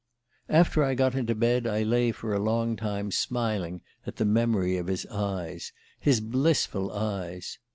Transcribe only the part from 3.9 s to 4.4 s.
at the